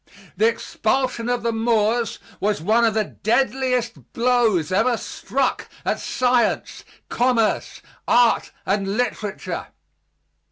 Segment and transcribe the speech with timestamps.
[0.35, 6.83] The expulsion of the Moors was one of the deadliest blows ever struck at science,
[7.07, 9.67] commerce, art and literature.